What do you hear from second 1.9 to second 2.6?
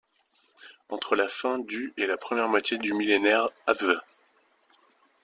et la première